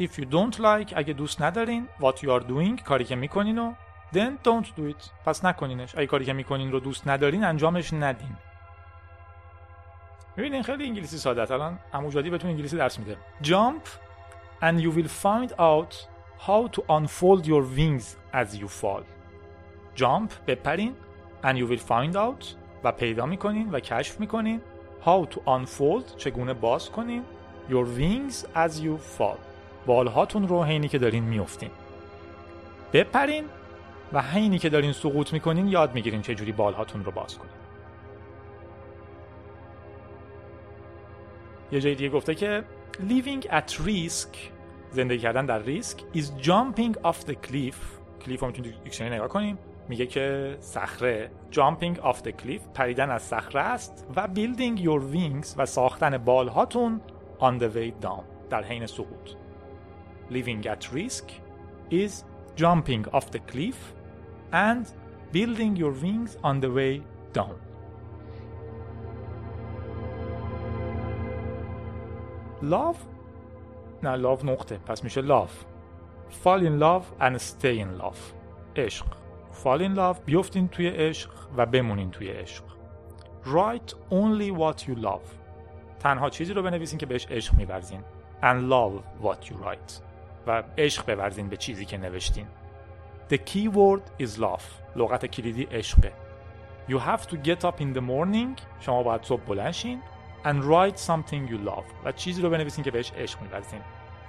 [0.00, 3.74] If you don't like اگه دوست ندارین what you are doing کاری که می‌کنین و
[4.14, 5.10] then don't do it.
[5.26, 5.94] پس نکنینش.
[5.94, 8.36] اگه کاری که می‌کنین رو دوست ندارین انجامش ندین.
[10.38, 13.16] ببینین خیلی انگلیسی ساده الان اموجادی بهتون انگلیسی درس میده.
[13.42, 13.88] Jump
[14.62, 15.94] and you will find out
[16.46, 19.02] how to unfold your wings as you fall.
[19.96, 20.94] Jump بپرین.
[21.42, 22.44] And you will find out
[22.84, 24.60] و پیدا می‌کنین و کشف می‌کنین
[25.04, 27.24] how to unfold چگونه باز کنین
[27.70, 29.38] your wings as you fall.
[29.86, 31.70] بالهاتون رو حینی که دارین میفتین
[32.92, 33.44] بپرین
[34.12, 37.57] و حینی که دارین سقوط می‌کنین یاد می‌گیرین چجوری بالهاتون رو باز کنین.
[41.72, 42.64] یه جای دیگه گفته که
[43.08, 44.36] living at risk
[44.90, 47.76] زندگی کردن در ریسک is jumping off the cliff
[48.24, 53.22] کلیف رو می‌تونید دیکشنری نگاه کنیم میگه که صخره jumping off the cliff پریدن از
[53.22, 57.00] صخره است و building your wings و ساختن بالهاتون
[57.40, 59.30] on the way down در حین سقوط
[60.30, 61.24] living at risk
[61.90, 62.24] is
[62.56, 63.94] jumping off the cliff
[64.52, 64.86] and
[65.32, 67.02] building your wings on the way
[67.34, 67.67] down
[72.62, 72.96] لاف
[74.02, 74.76] نه لاف نقطه.
[74.76, 75.64] پس میشه لاف
[76.44, 78.18] fall in love and stay in love.
[78.76, 79.06] عشق.
[79.64, 82.64] Fall in love بیفتین توی عشق و بمونین توی عشق.
[83.44, 85.38] Write only what you love.
[86.00, 88.00] تنها چیزی رو بنویسین که بهش عشق میورزین.
[88.42, 89.92] And love what you write.
[90.46, 92.46] و عشق بورزین به چیزی که نوشتین.
[93.30, 94.96] The key word is love.
[94.96, 96.12] لغت کلیدی عشقه.
[96.88, 98.60] You have to get up in the morning.
[98.80, 100.02] شما باید صبح بلند شین.
[100.44, 103.80] And write something you love و چیزی رو بنویسین که بهش عشق میورزین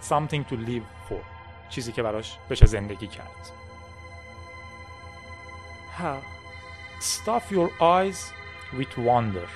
[0.10, 1.24] something to live for.
[1.70, 3.52] چیزی که براش بشه زندگی کرد.
[5.98, 6.18] ها
[7.00, 8.18] stuff your eyes
[8.80, 9.50] with wonder.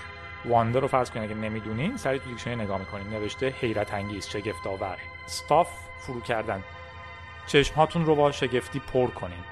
[0.45, 3.07] Wonder رو فرض کنید اگه نمی‌دونین سریع تو دیکشنری نگاه می‌کنین.
[3.07, 5.67] نوشته حیرت انگیز شگفت آور stuff
[6.01, 6.63] فرو کردن.
[7.47, 9.43] چشم هاتون رو با شگفتی پر کنین.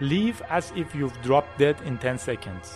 [0.00, 2.68] Live as if you've dropped dead in 10 seconds.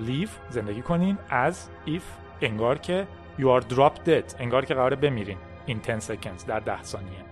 [0.00, 1.54] Live زندگی کنین as
[1.86, 2.02] if
[2.44, 3.06] انگار که
[3.38, 7.24] you are dropped dead انگار که قراره بمیرین in 10 seconds در 10 ثانیه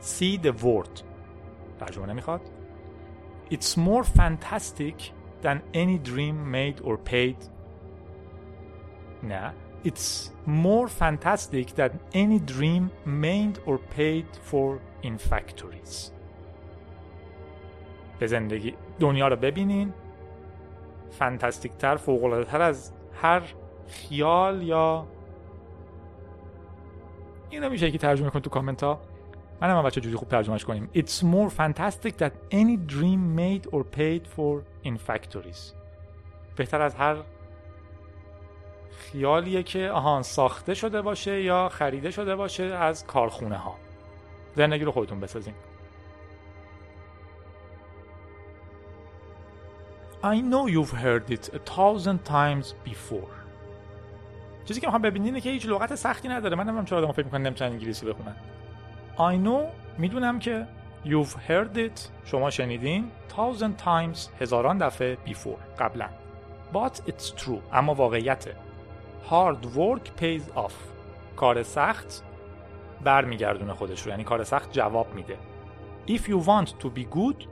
[0.00, 1.02] see the word
[1.80, 2.40] ترجمه نمی‌خواد
[3.50, 5.12] it's more fantastic
[5.42, 7.48] than any dream made or paid
[9.22, 9.52] نه
[9.84, 16.10] it's more fantastic than any dream made or paid for in factories
[18.18, 19.92] به زندگی دنیا رو ببینین
[21.10, 23.42] فانتاستیک تر فوق تر از هر
[23.92, 25.06] خیال یا
[27.50, 29.00] اینو میشه که ترجمه کن تو کامنت ها.
[29.60, 30.90] من هم بچه جوری خوب ترجمهش کنیم.
[30.94, 35.74] It's more fantastic that any dream made or paid for in factories.
[36.56, 37.16] بهتر از هر
[38.96, 43.76] خیالیه که آهان ساخته شده باشه یا خریده شده باشه از کارخونه ها
[44.56, 45.54] زندگی رو خودتون بسازین.
[50.24, 53.41] I know you've heard it a thousand times before.
[54.64, 56.56] چیزی که می‌خوام ببینین که هیچ لغت سختی نداره.
[56.56, 58.34] من نمی‌دونم چرا آدم فکر می‌کنن نمی‌تونن انگلیسی بخونن.
[59.16, 59.62] I know
[59.98, 60.66] می‌دونم که
[61.04, 62.00] You've heard it.
[62.24, 63.10] شما شنیدین.
[63.30, 66.08] thousand times هزاران دفعه before قبلا.
[66.74, 67.58] But it's true.
[67.72, 68.56] اما واقعیته
[69.30, 70.72] Hard work pays off.
[71.36, 72.22] کار سخت
[73.04, 74.10] برمیگردونه خودش رو.
[74.10, 75.36] یعنی کار سخت جواب میده.
[76.08, 77.46] If you want to be good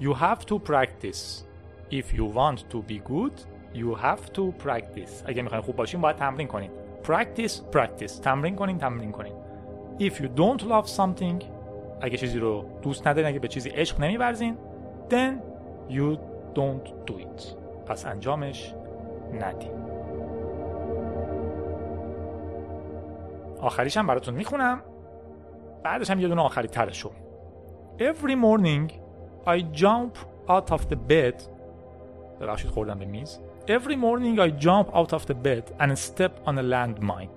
[0.00, 1.44] you have to practice.
[1.90, 3.36] If you want to be good
[3.74, 5.22] you have to practice.
[5.26, 6.70] اگه می‌خواین خوب باشین باید تمرین کنین.
[7.04, 8.20] Practice practice.
[8.22, 9.32] تمرین کنین تمرین کنین.
[9.98, 11.44] If you don't love something
[12.00, 14.56] اگه چیزی رو دوست ندارین اگه به چیزی عشق نمیورزین
[15.10, 15.32] then
[15.90, 16.18] you
[16.54, 17.42] don't do it.
[17.86, 18.74] پس انجامش
[19.32, 19.70] ندین
[23.60, 24.80] آخریش هم براتون می‌خونم.
[25.82, 27.10] بعدش هم یه دونه آخری ترشو
[27.98, 28.92] Every morning
[29.46, 30.14] I jump
[30.48, 31.42] out of the bed.
[32.40, 33.40] ببخشید خوردم به میز.
[33.66, 37.28] Every morning I jump out of the bed and step on a landmine.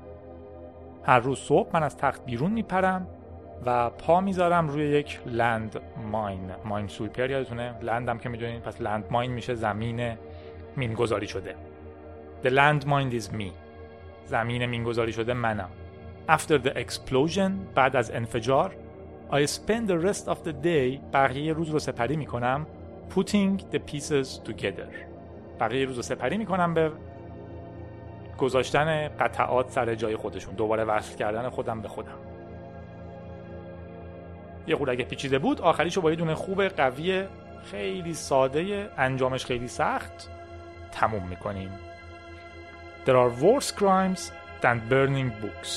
[1.03, 3.07] هر روز صبح من از تخت بیرون میپرم
[3.65, 5.79] و پا می‌ذارم روی یک لند
[6.11, 10.17] ماین ماین سویپر یادتونه؟ لندم که می‌دونید پس لند ماین میشه زمین
[10.75, 11.55] مین گذاری شده.
[12.43, 13.51] The land mine is me.
[14.25, 15.69] زمین مین گذاری شده منم.
[16.29, 18.75] After the explosion بعد از انفجار
[19.31, 22.67] I spend the rest of the day بقیه روز رو سپری می‌کنم
[23.15, 25.16] putting the pieces together.
[25.59, 26.91] بقیه روز رو سپری می‌کنم به
[28.37, 30.53] گذاشتن قطعات سر جای خودشون.
[30.55, 32.17] دوباره وصل کردن خودم به خودم.
[34.67, 37.23] یه خود اگه پیچیده بود آخریشو با یه دونه خوب قوی
[37.71, 40.29] خیلی ساده انجامش خیلی سخت
[40.91, 41.71] تموم می‌کنیم.
[43.05, 45.71] There are worse crimes than burning books.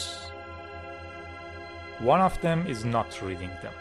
[2.15, 3.77] One of them is not reading them.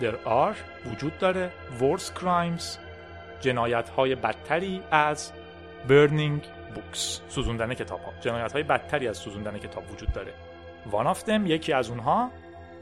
[0.00, 0.54] There are
[0.86, 1.50] وجود داره
[1.80, 2.78] worse crimes
[3.40, 5.32] جنایت های بدتری از
[5.88, 6.40] burning
[6.74, 10.32] books سوزوندن کتاب ها جنایت های بدتری از سوزوندن کتاب وجود داره.
[10.90, 12.30] One of them یکی از اونها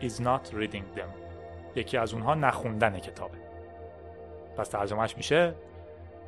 [0.01, 1.09] is not reading them.
[1.77, 3.38] یکی از اونها نخوندن کتابه.
[4.57, 5.55] پس ترجمهش میشه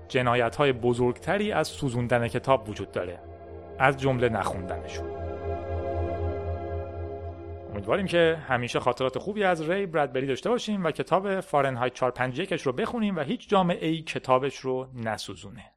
[0.09, 3.19] جنایت های بزرگتری از سوزوندن کتاب وجود داره.
[3.79, 5.15] از جمله نخوندنشون.
[7.77, 12.73] امیدواریم که همیشه خاطرات خوبی از ری برادبری داشته باشیم و کتاب فارنهایت 451 رو
[12.73, 15.73] بخونیم و هیچ جامعه ای کتابش رو نسوزونه.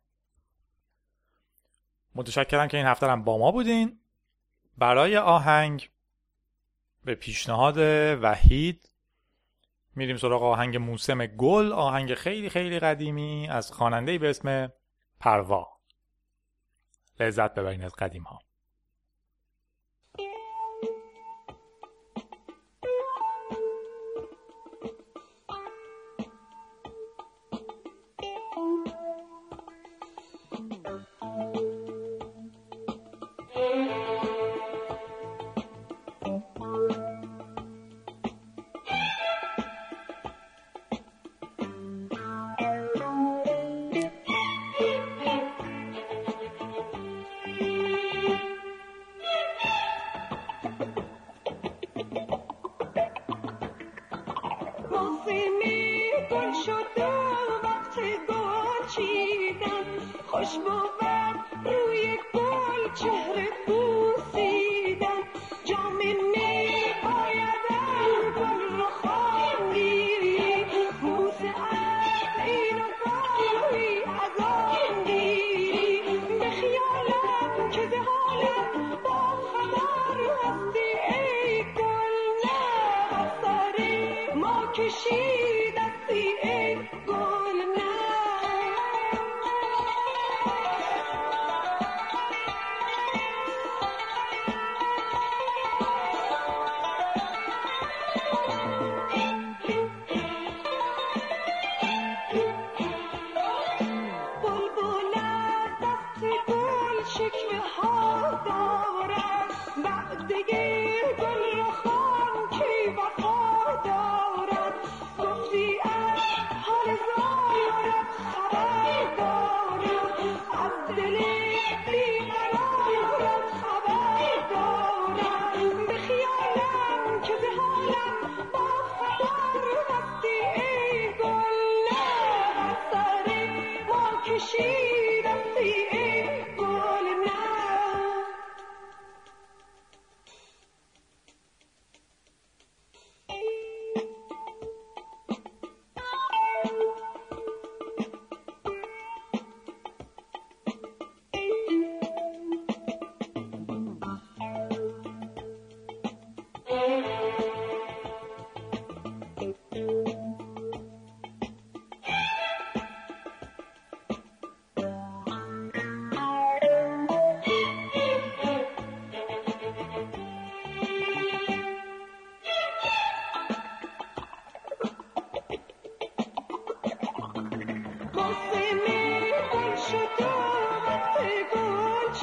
[2.15, 3.99] متشکرم که این هفته هم با ما بودین.
[4.77, 5.89] برای آهنگ
[7.05, 7.77] به پیشنهاد
[8.21, 8.89] وحید
[9.95, 14.73] میریم سراغ آهنگ موسم گل آهنگ خیلی خیلی قدیمی از خواننده به اسم
[15.19, 15.67] پروا.
[17.19, 18.39] لذت ببرین از قدیم ها
[84.87, 85.48] kişi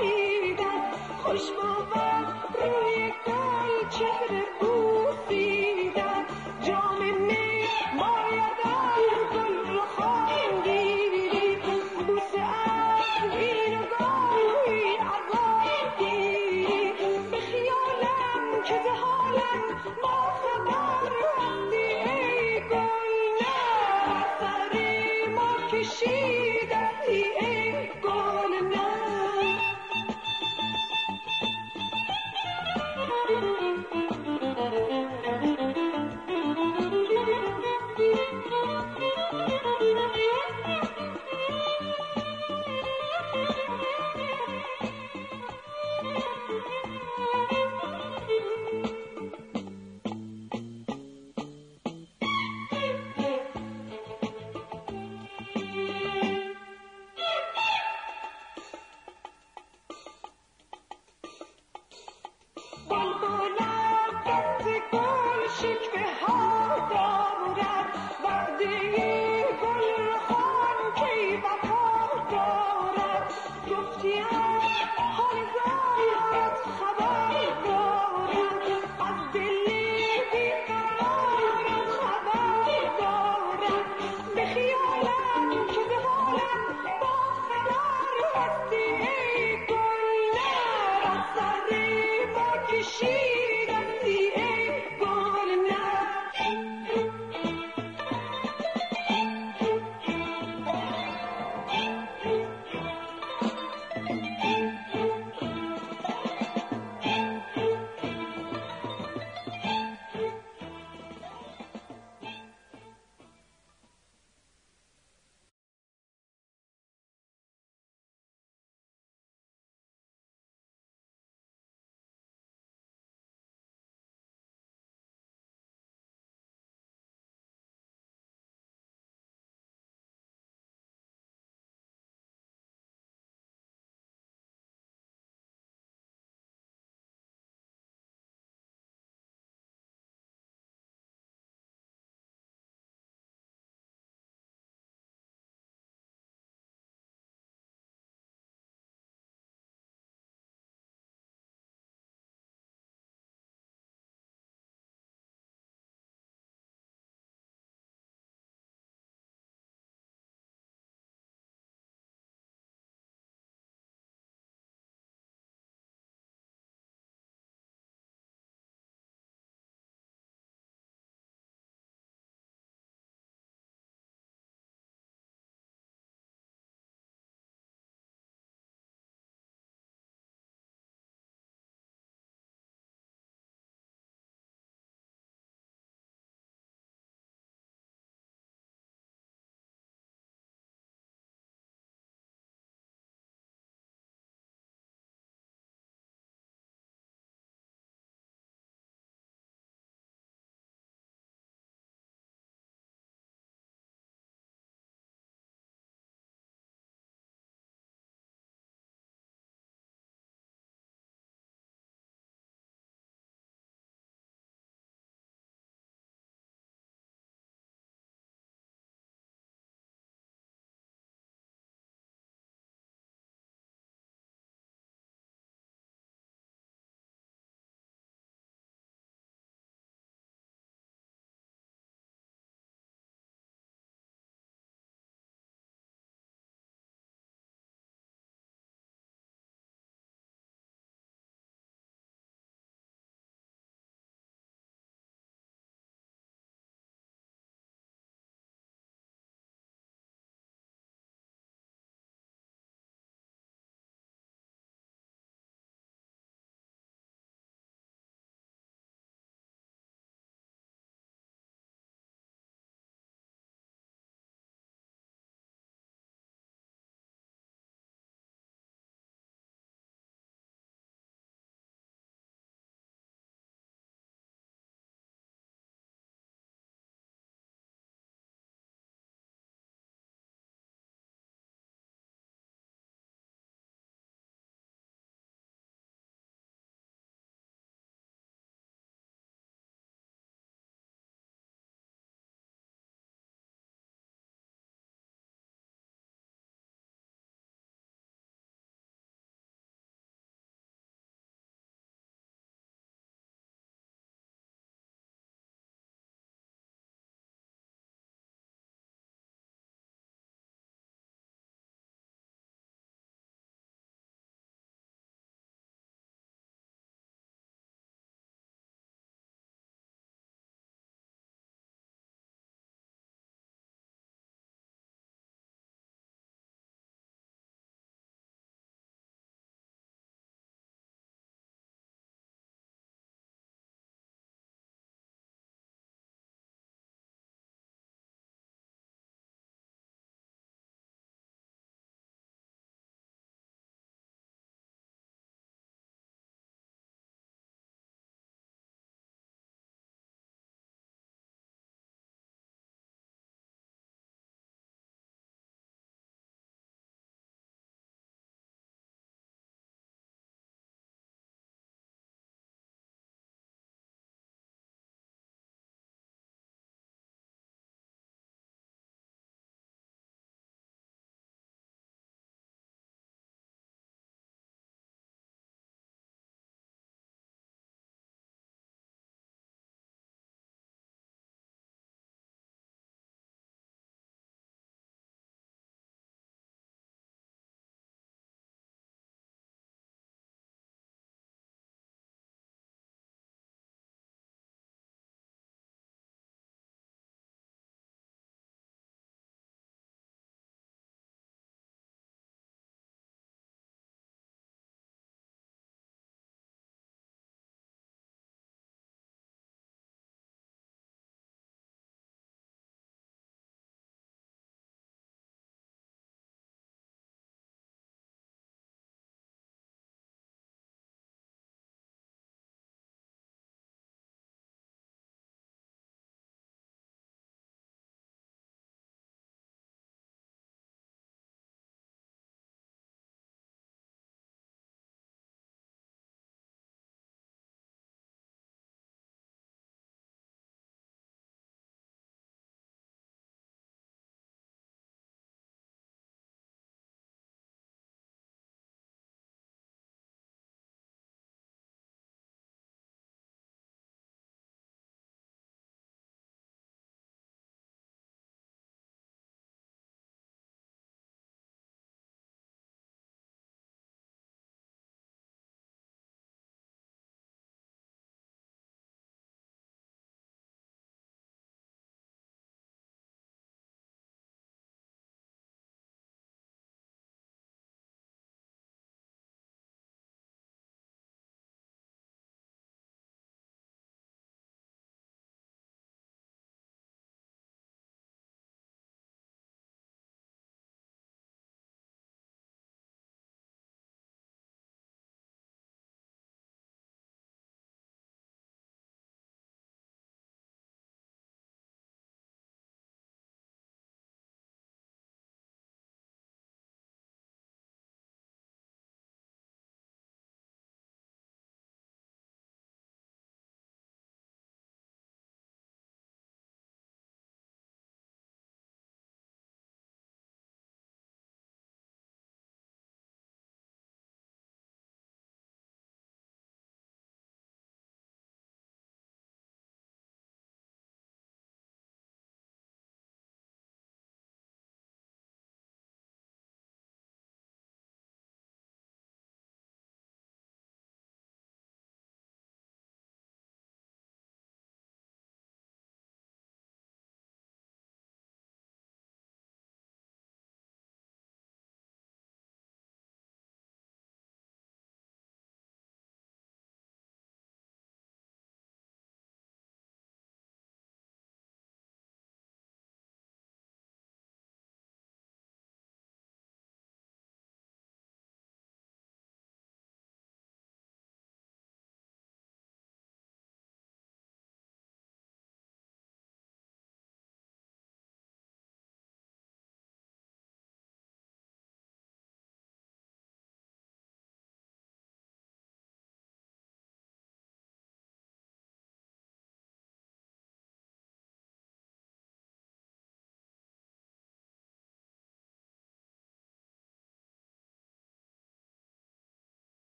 [0.00, 0.82] دیدم
[1.24, 1.98] خوش بود
[2.62, 4.89] روی گل چهره بود